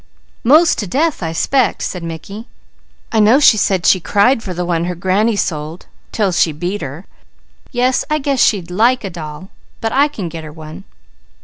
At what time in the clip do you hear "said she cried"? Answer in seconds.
3.55-4.41